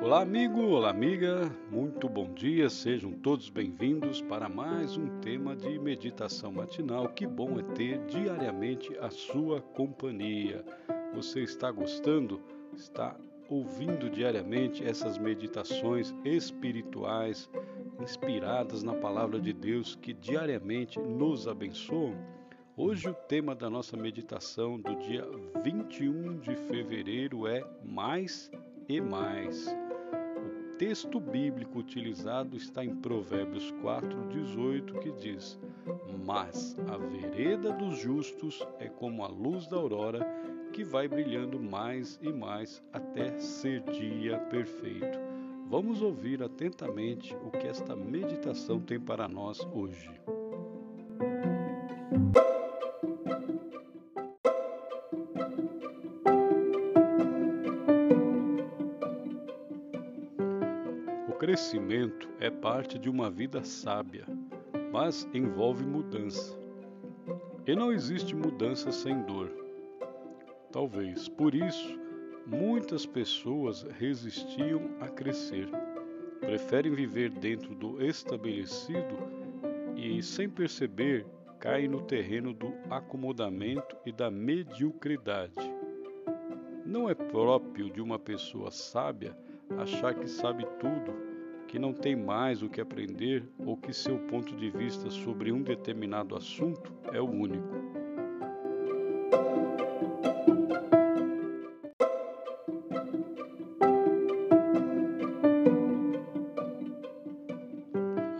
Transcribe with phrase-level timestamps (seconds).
[0.00, 5.76] Olá, amigo, olá, amiga, muito bom dia, sejam todos bem-vindos para mais um tema de
[5.80, 7.08] meditação matinal.
[7.08, 10.64] Que bom é ter diariamente a sua companhia.
[11.12, 12.40] Você está gostando?
[12.76, 13.16] Está
[13.48, 17.50] ouvindo diariamente essas meditações espirituais
[18.00, 22.37] inspiradas na palavra de Deus que diariamente nos abençoam?
[22.80, 25.26] Hoje o tema da nossa meditação do dia
[25.64, 28.52] 21 de fevereiro é mais
[28.88, 29.66] e mais
[30.78, 35.58] texto bíblico utilizado está em Provérbios 4:18, que diz:
[36.24, 40.24] "Mas a vereda dos justos é como a luz da aurora,
[40.72, 45.18] que vai brilhando mais e mais até ser dia perfeito."
[45.66, 50.08] Vamos ouvir atentamente o que esta meditação tem para nós hoje.
[61.38, 64.24] Crescimento é parte de uma vida sábia,
[64.90, 66.58] mas envolve mudança.
[67.64, 69.48] E não existe mudança sem dor.
[70.72, 71.96] Talvez por isso
[72.44, 75.68] muitas pessoas resistiam a crescer.
[76.40, 79.16] Preferem viver dentro do estabelecido
[79.94, 81.24] e, sem perceber,
[81.60, 85.72] caem no terreno do acomodamento e da mediocridade.
[86.84, 89.36] Não é próprio de uma pessoa sábia
[89.76, 91.28] achar que sabe tudo
[91.68, 95.62] que não tem mais o que aprender ou que seu ponto de vista sobre um
[95.62, 97.68] determinado assunto é o único.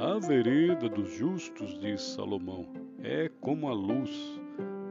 [0.01, 2.67] A vereda dos justos, diz Salomão,
[3.03, 4.41] é como a luz.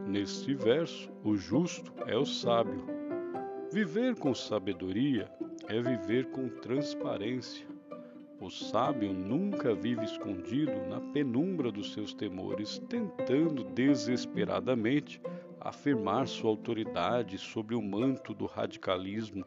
[0.07, 2.85] Neste verso, o justo é o sábio.
[3.71, 5.29] Viver com sabedoria
[5.67, 7.67] é viver com transparência
[8.39, 15.19] o sábio nunca vive escondido na penumbra dos seus temores, tentando desesperadamente
[15.59, 19.43] afirmar sua autoridade sobre o manto do radicalismo,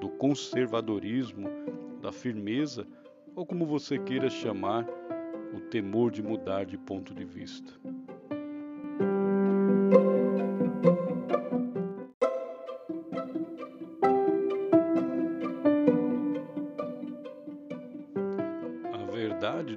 [0.00, 1.48] do conservadorismo,
[2.00, 2.86] da firmeza,
[3.34, 4.86] ou como você queira chamar,
[5.52, 7.72] o temor de mudar de ponto de vista.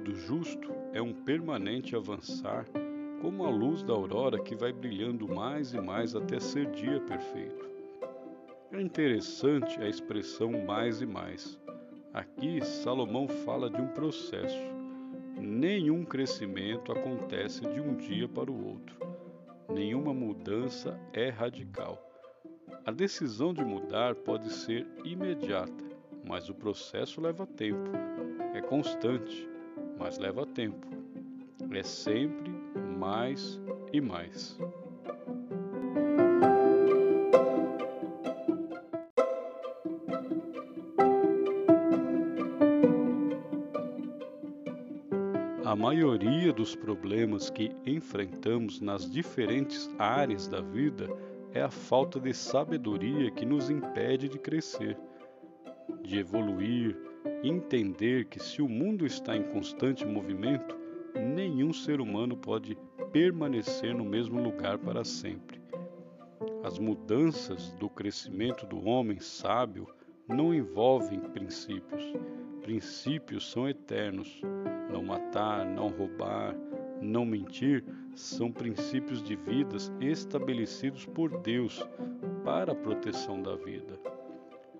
[0.00, 2.66] Do justo é um permanente avançar,
[3.20, 7.70] como a luz da aurora que vai brilhando mais e mais até ser dia perfeito.
[8.72, 11.60] É interessante a expressão mais e mais.
[12.12, 14.58] Aqui, Salomão fala de um processo.
[15.36, 18.96] Nenhum crescimento acontece de um dia para o outro.
[19.72, 21.98] Nenhuma mudança é radical.
[22.84, 25.84] A decisão de mudar pode ser imediata,
[26.26, 27.90] mas o processo leva tempo,
[28.54, 29.51] é constante
[29.98, 30.86] mas leva tempo.
[31.70, 32.50] É sempre
[32.98, 33.60] mais
[33.92, 34.58] e mais.
[45.64, 51.08] A maioria dos problemas que enfrentamos nas diferentes áreas da vida
[51.54, 54.98] é a falta de sabedoria que nos impede de crescer,
[56.02, 56.94] de evoluir,
[57.42, 60.76] entender que se o mundo está em constante movimento,
[61.14, 62.76] nenhum ser humano pode
[63.12, 65.60] permanecer no mesmo lugar para sempre.
[66.62, 69.86] As mudanças do crescimento do homem sábio
[70.28, 72.12] não envolvem princípios.
[72.62, 74.40] Princípios são eternos.
[74.90, 76.54] Não matar, não roubar,
[77.00, 77.84] não mentir
[78.14, 81.84] são princípios de vidas estabelecidos por Deus
[82.44, 83.98] para a proteção da vida.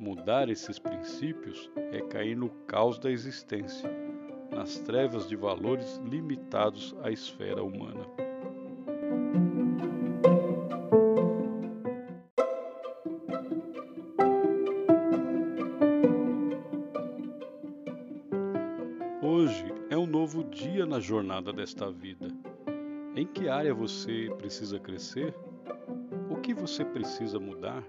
[0.02, 3.88] Mudar esses princípios é cair no caos da existência,
[4.50, 8.04] nas trevas de valores limitados à esfera humana.
[19.22, 22.26] Hoje é um novo dia na jornada desta vida.
[23.14, 25.32] Em que área você precisa crescer?
[26.28, 27.84] O que você precisa mudar?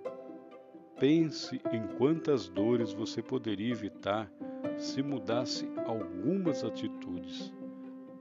[1.03, 4.31] Pense em quantas dores você poderia evitar
[4.77, 7.53] se mudasse algumas atitudes.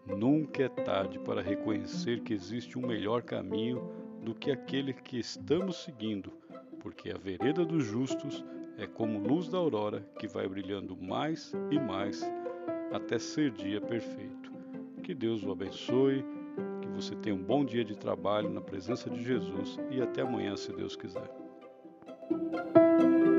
[0.05, 3.89] Nunca é tarde para reconhecer que existe um melhor caminho
[4.21, 6.33] do que aquele que estamos seguindo,
[6.81, 8.45] porque a vereda dos justos
[8.77, 12.21] é como luz da aurora que vai brilhando mais e mais
[12.93, 14.51] até ser dia perfeito.
[15.05, 16.25] Que Deus o abençoe
[16.93, 20.73] você tenha um bom dia de trabalho na presença de Jesus e até amanhã, se
[20.73, 21.42] Deus quiser
[22.33, 23.32] thank you